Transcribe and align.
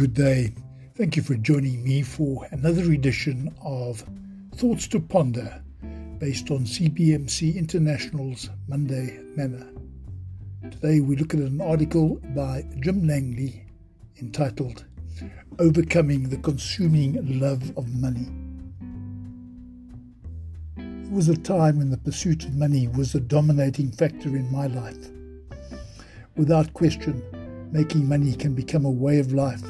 good 0.00 0.14
day. 0.14 0.54
Thank 0.96 1.14
you 1.14 1.22
for 1.22 1.34
joining 1.34 1.84
me 1.84 2.00
for 2.00 2.48
another 2.52 2.90
edition 2.90 3.54
of 3.62 4.02
Thoughts 4.54 4.88
to 4.88 4.98
Ponder 4.98 5.62
based 6.16 6.50
on 6.50 6.60
CBMC 6.60 7.54
International's 7.54 8.48
Monday 8.66 9.20
Manna. 9.36 9.70
Today 10.70 11.00
we 11.00 11.16
look 11.16 11.34
at 11.34 11.40
an 11.40 11.60
article 11.60 12.18
by 12.34 12.64
Jim 12.78 13.06
Langley 13.06 13.66
entitled 14.22 14.86
Overcoming 15.58 16.30
the 16.30 16.38
Consuming 16.38 17.38
Love 17.38 17.76
of 17.76 17.86
Money. 17.94 18.30
There 20.78 21.14
was 21.14 21.28
a 21.28 21.36
time 21.36 21.76
when 21.76 21.90
the 21.90 21.98
pursuit 21.98 22.46
of 22.46 22.54
money 22.54 22.88
was 22.88 23.14
a 23.14 23.20
dominating 23.20 23.92
factor 23.92 24.30
in 24.30 24.50
my 24.50 24.66
life. 24.66 25.10
Without 26.38 26.72
question, 26.72 27.22
making 27.70 28.08
money 28.08 28.32
can 28.32 28.54
become 28.54 28.86
a 28.86 28.90
way 28.90 29.18
of 29.18 29.34
life, 29.34 29.62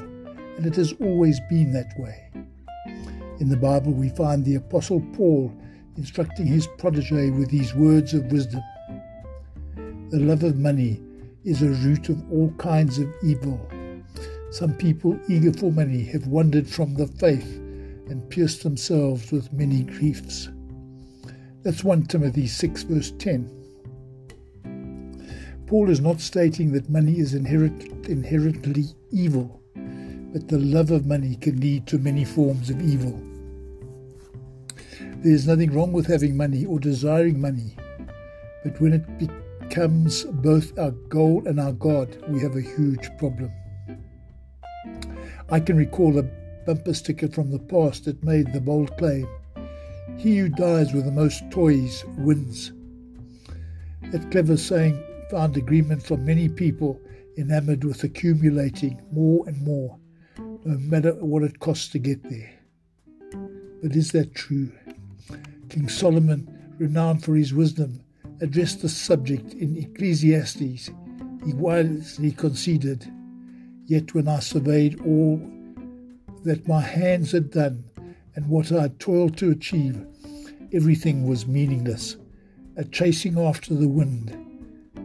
and 0.61 0.67
it 0.67 0.77
has 0.77 0.93
always 1.01 1.41
been 1.49 1.73
that 1.73 1.99
way. 1.99 2.31
In 3.39 3.49
the 3.49 3.57
Bible, 3.57 3.93
we 3.93 4.11
find 4.11 4.45
the 4.45 4.57
Apostle 4.57 5.01
Paul 5.15 5.51
instructing 5.97 6.45
his 6.45 6.67
protege 6.77 7.31
with 7.31 7.49
these 7.49 7.75
words 7.75 8.13
of 8.13 8.31
wisdom 8.31 8.61
The 10.11 10.19
love 10.19 10.43
of 10.43 10.59
money 10.59 11.01
is 11.47 11.63
a 11.63 11.71
root 11.71 12.11
of 12.11 12.31
all 12.31 12.51
kinds 12.59 12.99
of 12.99 13.09
evil. 13.25 13.59
Some 14.51 14.75
people 14.75 15.19
eager 15.31 15.55
for 15.55 15.73
money 15.73 16.05
have 16.05 16.27
wandered 16.27 16.69
from 16.69 16.93
the 16.93 17.07
faith 17.07 17.57
and 18.11 18.29
pierced 18.29 18.63
themselves 18.63 19.33
with 19.33 19.55
many 19.55 19.85
griefs. 19.85 20.51
That's 21.63 21.83
1 21.83 22.05
Timothy 22.05 22.47
6, 22.47 22.83
verse 22.83 23.13
10. 23.13 23.49
Paul 25.67 25.89
is 25.89 26.03
not 26.03 26.21
stating 26.21 26.73
that 26.73 26.91
money 26.91 27.19
is 27.19 27.33
inherent, 27.33 27.85
inherently 28.11 28.85
evil, 29.11 29.60
but 30.33 30.49
the 30.49 30.59
love 30.59 30.91
of 30.91 31.07
money 31.07 31.37
can 31.37 31.61
lead 31.61 31.87
to 31.87 31.99
many 31.99 32.25
forms 32.25 32.71
of 32.71 32.81
evil. 32.81 33.21
There 35.01 35.33
is 35.33 35.47
nothing 35.47 35.73
wrong 35.73 35.93
with 35.93 36.07
having 36.07 36.37
money 36.37 36.65
or 36.65 36.79
desiring 36.79 37.41
money, 37.41 37.77
but 38.65 38.81
when 38.81 38.93
it 38.93 39.31
becomes 39.71 40.25
both 40.25 40.79
our 40.79 40.93
goal 40.93 41.43
and 41.47 41.59
our 41.59 41.73
God, 41.73 42.17
we 42.29 42.41
have 42.41 42.57
a 42.57 42.61
huge 42.61 43.11
problem. 43.19 43.51
I 45.51 45.59
can 45.59 45.77
recall 45.77 46.19
a 46.19 46.23
bumper 46.65 46.95
sticker 46.95 47.29
from 47.29 47.51
the 47.51 47.59
past 47.59 48.05
that 48.05 48.23
made 48.23 48.53
the 48.53 48.61
bold 48.61 48.97
claim 48.97 49.29
He 50.17 50.39
who 50.39 50.49
dies 50.49 50.93
with 50.93 51.07
the 51.07 51.11
most 51.11 51.43
toys 51.51 52.05
wins. 52.19 52.73
That 54.13 54.31
clever 54.31 54.57
saying 54.57 55.03
found 55.31 55.57
agreement 55.57 56.03
from 56.03 56.25
many 56.25 56.49
people 56.49 57.01
enamored 57.37 57.85
with 57.85 58.05
accumulating 58.05 59.01
more 59.13 59.47
and 59.49 59.61
more, 59.63 59.99
no 60.65 60.79
matter 60.79 61.13
what 61.15 61.43
it 61.43 61.61
costs 61.61 61.89
to 61.89 61.99
get 61.99 62.23
there. 62.29 62.51
But 63.83 63.97
is 63.97 64.13
that 64.13 64.35
true? 64.35 64.73
King 65.69 65.89
Solomon, 65.89 66.75
renowned 66.79 67.25
for 67.25 67.35
his 67.35 67.55
wisdom, 67.55 68.03
addressed 68.41 68.83
the 68.83 68.89
subject 68.89 69.55
in 69.55 69.77
Ecclesiastes. 69.77 70.91
He 71.45 71.53
wisely 71.55 72.33
considered, 72.33 73.07
Yet 73.87 74.15
when 74.15 74.29
I 74.29 74.41
surveyed 74.41 75.01
all 75.01 75.41
that 76.45 76.69
my 76.69 76.81
hands 76.81 77.33
had 77.33 77.51
done 77.51 77.85
and 78.37 78.49
what 78.49 78.73
I 78.73 78.83
had 78.83 79.01
toiled 79.01 79.37
to 79.39 79.51
achieve, 79.51 80.05
everything 80.73 81.27
was 81.27 81.47
meaningless, 81.47 82.17
a 82.77 82.85
chasing 82.85 83.39
after 83.39 83.75
the 83.75 83.89
wind 83.89 84.37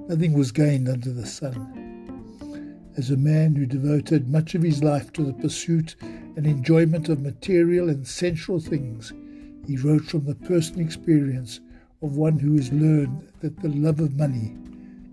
Nothing 0.07 0.33
was 0.33 0.51
gained 0.51 0.87
under 0.87 1.11
the 1.11 1.25
sun. 1.25 1.84
As 2.97 3.11
a 3.11 3.17
man 3.17 3.55
who 3.55 3.65
devoted 3.65 4.29
much 4.29 4.55
of 4.55 4.61
his 4.61 4.83
life 4.83 5.11
to 5.13 5.23
the 5.23 5.33
pursuit 5.33 5.95
and 6.01 6.45
enjoyment 6.45 7.09
of 7.09 7.21
material 7.21 7.89
and 7.89 8.07
sensual 8.07 8.59
things, 8.59 9.13
he 9.65 9.77
wrote 9.77 10.05
from 10.05 10.25
the 10.25 10.35
personal 10.35 10.85
experience 10.85 11.59
of 12.01 12.15
one 12.15 12.39
who 12.39 12.55
has 12.55 12.71
learned 12.71 13.31
that 13.41 13.59
the 13.61 13.69
love 13.69 13.99
of 13.99 14.15
money 14.15 14.55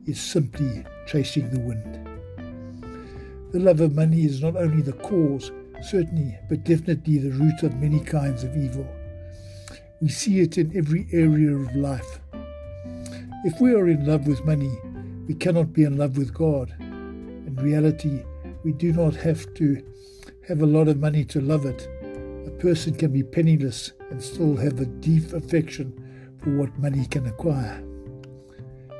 is 0.06 0.20
simply 0.20 0.84
chasing 1.06 1.50
the 1.50 1.60
wind. 1.60 2.08
The 3.52 3.60
love 3.60 3.80
of 3.80 3.94
money 3.94 4.24
is 4.24 4.42
not 4.42 4.56
only 4.56 4.82
the 4.82 4.92
cause, 4.92 5.50
certainly, 5.82 6.38
but 6.48 6.64
definitely 6.64 7.18
the 7.18 7.30
root 7.30 7.62
of 7.62 7.80
many 7.80 8.00
kinds 8.00 8.44
of 8.44 8.56
evil. 8.56 8.88
We 10.00 10.08
see 10.08 10.40
it 10.40 10.58
in 10.58 10.76
every 10.76 11.06
area 11.12 11.54
of 11.54 11.74
life 11.74 12.20
if 13.44 13.60
we 13.60 13.74
are 13.74 13.88
in 13.88 14.06
love 14.06 14.28
with 14.28 14.44
money, 14.44 14.70
we 15.26 15.34
cannot 15.34 15.72
be 15.72 15.82
in 15.82 15.96
love 15.96 16.16
with 16.16 16.32
God. 16.32 16.72
Reality, 17.62 18.24
we 18.64 18.72
do 18.72 18.92
not 18.92 19.14
have 19.14 19.54
to 19.54 19.80
have 20.48 20.62
a 20.62 20.66
lot 20.66 20.88
of 20.88 20.98
money 20.98 21.24
to 21.26 21.40
love 21.40 21.64
it. 21.64 21.88
A 22.44 22.50
person 22.50 22.92
can 22.92 23.12
be 23.12 23.22
penniless 23.22 23.92
and 24.10 24.20
still 24.20 24.56
have 24.56 24.80
a 24.80 24.86
deep 24.86 25.32
affection 25.32 25.92
for 26.42 26.50
what 26.56 26.76
money 26.80 27.06
can 27.06 27.24
acquire. 27.26 27.80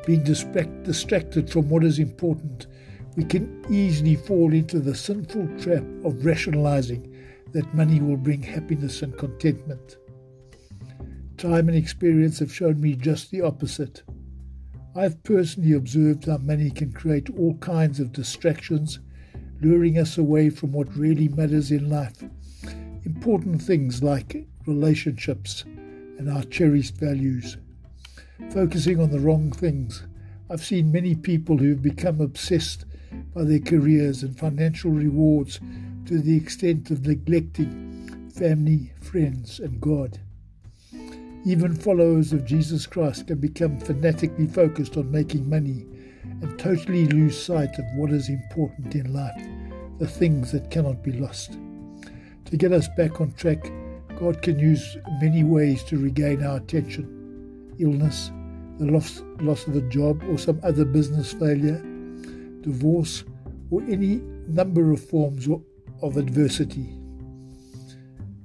Being 0.07 0.23
distract- 0.23 0.85
distracted 0.85 1.51
from 1.51 1.69
what 1.71 1.83
is 1.83 1.99
important, 1.99 2.69
we 3.17 3.25
can 3.25 3.65
easily 3.69 4.15
fall 4.15 4.53
into 4.53 4.79
the 4.79 4.95
sinful 4.95 5.49
trap 5.59 5.85
of 6.05 6.25
rationalizing 6.25 7.13
that 7.51 7.75
money 7.75 8.01
will 8.01 8.17
bring 8.17 8.43
happiness 8.43 9.03
and 9.03 9.19
contentment. 9.19 9.97
Time 11.37 11.69
and 11.69 11.77
experience 11.77 12.39
have 12.39 12.55
shown 12.55 12.81
me 12.81 12.95
just 12.95 13.33
the 13.33 13.41
opposite. 13.41 14.05
I've 14.95 15.23
personally 15.23 15.73
observed 15.73 16.27
how 16.27 16.37
money 16.37 16.71
can 16.71 16.93
create 16.93 17.31
all 17.31 17.55
kinds 17.57 17.99
of 17.99 18.13
distractions, 18.13 18.99
luring 19.63 19.99
us 19.99 20.19
away 20.19 20.51
from 20.51 20.73
what 20.73 20.95
really 20.95 21.29
matters 21.29 21.71
in 21.71 21.89
life. 21.89 22.23
Important 23.05 23.63
things 23.63 24.03
like 24.03 24.47
relationships 24.67 25.65
and 26.19 26.31
our 26.31 26.43
cherished 26.45 26.97
values. 26.97 27.57
Focusing 28.51 29.01
on 29.01 29.11
the 29.11 29.19
wrong 29.19 29.51
things. 29.51 30.03
I've 30.51 30.65
seen 30.65 30.93
many 30.93 31.15
people 31.15 31.57
who 31.57 31.71
have 31.71 31.83
become 31.83 32.21
obsessed 32.21 32.85
by 33.35 33.45
their 33.45 33.61
careers 33.61 34.23
and 34.23 34.39
financial 34.39 34.91
rewards 34.91 35.59
to 36.05 36.19
the 36.19 36.37
extent 36.37 36.91
of 36.91 37.07
neglecting 37.07 38.31
family, 38.35 38.93
friends, 39.01 39.59
and 39.59 39.81
God. 39.81 40.21
Even 41.45 41.75
followers 41.75 42.33
of 42.33 42.45
Jesus 42.45 42.87
Christ 42.87 43.27
can 43.27 43.39
become 43.39 43.77
fanatically 43.81 44.47
focused 44.47 44.97
on 44.97 45.11
making 45.11 45.51
money 45.51 45.85
and 46.23 46.57
totally 46.57 47.07
lose 47.09 47.41
sight 47.41 47.77
of 47.81 47.85
what 47.97 48.13
is 48.13 48.29
important 48.29 48.95
in 48.95 49.13
life, 49.13 49.43
the 49.99 50.07
things 50.07 50.53
that 50.53 50.71
cannot 50.71 51.03
be 51.03 51.11
lost. 51.11 51.59
To 52.45 52.57
get 52.57 52.71
us 52.71 52.87
back 52.97 53.21
on 53.21 53.33
track, 53.33 53.61
God 54.21 54.41
can 54.41 54.57
use 54.57 54.97
many 55.21 55.43
ways 55.43 55.83
to 55.85 55.99
regain 55.99 56.45
our 56.45 56.59
attention 56.59 57.19
illness, 57.81 58.31
the 58.79 58.87
loss, 58.87 59.23
loss 59.41 59.67
of 59.67 59.75
a 59.75 59.81
job 59.89 60.23
or 60.29 60.39
some 60.39 60.61
other 60.63 60.85
business 60.85 61.33
failure, 61.33 61.83
divorce, 62.61 63.25
or 63.73 63.83
any 63.89 64.21
number 64.47 64.93
of 64.93 65.05
forms 65.05 65.49
of 66.03 66.17
adversity. 66.17 66.97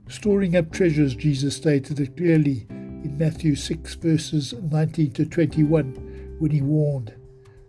Storing 0.09 0.55
up 0.55 0.71
treasures, 0.71 1.13
Jesus 1.13 1.57
stated 1.57 1.99
it 1.99 2.17
clearly 2.17 2.65
in 3.03 3.17
Matthew 3.17 3.55
6, 3.55 3.95
verses 3.95 4.53
19 4.53 5.11
to 5.11 5.25
21, 5.25 6.35
when 6.39 6.51
he 6.51 6.61
warned, 6.61 7.13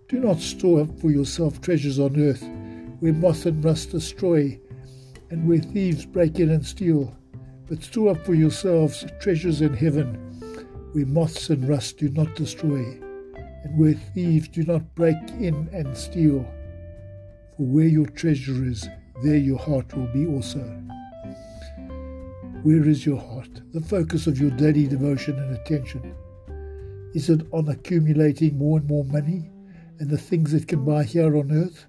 Do 0.08 0.20
not 0.20 0.40
store 0.40 0.82
up 0.82 1.00
for 1.00 1.10
yourself 1.10 1.60
treasures 1.60 1.98
on 1.98 2.18
earth, 2.18 2.42
where 3.00 3.12
moth 3.12 3.46
and 3.46 3.64
rust 3.64 3.90
destroy, 3.90 4.58
and 5.30 5.48
where 5.48 5.58
thieves 5.58 6.06
break 6.06 6.38
in 6.38 6.50
and 6.50 6.64
steal, 6.64 7.16
but 7.68 7.82
store 7.82 8.12
up 8.12 8.24
for 8.24 8.34
yourselves 8.34 9.04
treasures 9.20 9.60
in 9.60 9.74
heaven, 9.74 10.14
where 10.92 11.06
moths 11.06 11.50
and 11.50 11.68
rust 11.68 11.98
do 11.98 12.08
not 12.10 12.34
destroy, 12.34 12.82
and 13.64 13.78
where 13.78 13.94
thieves 13.94 14.48
do 14.48 14.62
not 14.64 14.94
break 14.94 15.16
in 15.38 15.68
and 15.72 15.96
steal. 15.96 16.44
For 17.56 17.66
where 17.66 17.86
your 17.86 18.06
treasure 18.06 18.64
is, 18.64 18.88
there 19.22 19.36
your 19.36 19.58
heart 19.58 19.94
will 19.96 20.06
be 20.12 20.26
also. 20.26 20.60
Where 22.64 22.88
is 22.88 23.06
your 23.06 23.20
heart, 23.20 23.72
the 23.72 23.80
focus 23.80 24.26
of 24.26 24.40
your 24.40 24.50
daily 24.50 24.88
devotion 24.88 25.38
and 25.38 25.56
attention? 25.56 26.14
Is 27.14 27.30
it 27.30 27.46
on 27.52 27.68
accumulating 27.68 28.58
more 28.58 28.78
and 28.78 28.88
more 28.88 29.04
money 29.04 29.48
and 30.00 30.10
the 30.10 30.18
things 30.18 30.52
it 30.52 30.66
can 30.66 30.84
buy 30.84 31.04
here 31.04 31.36
on 31.36 31.52
earth? 31.52 31.86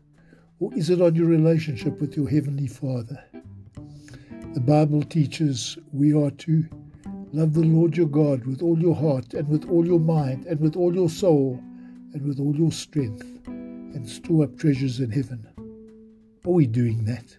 Or 0.60 0.72
is 0.76 0.92
it 0.92 1.02
on 1.02 1.16
your 1.16 1.26
relationship 1.26 2.00
with 2.00 2.16
your 2.16 2.30
Heavenly 2.30 2.68
Father? 2.68 3.24
The 4.54 4.60
Bible 4.60 5.02
teaches 5.02 5.78
we 5.92 6.14
are 6.14 6.32
to 6.32 6.64
love 7.34 7.56
the 7.56 7.62
Lord 7.62 7.98
your 7.98 8.08
God 8.08 8.46
with 8.46 8.62
all 8.62 8.78
your 8.78 8.96
heart 8.96 9.34
and 9.34 9.48
with 9.48 9.68
all 9.70 9.86
your 9.86 10.00
mind 10.00 10.46
and 10.46 10.60
with 10.60 10.76
all 10.76 10.94
your 10.94 11.10
soul 11.10 11.60
and 12.14 12.22
with 12.28 12.40
all 12.40 12.56
your 12.56 12.72
strength 12.72 13.26
and 13.48 14.08
store 14.08 14.44
up 14.44 14.58
treasures 14.58 15.00
in 15.00 15.10
heaven. 15.10 15.48
Are 16.46 16.52
we 16.52 16.68
doing 16.68 17.06
that? 17.06 17.38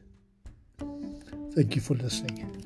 Thank 1.55 1.77
you 1.77 1.81
for 1.81 1.95
listening. 1.95 2.60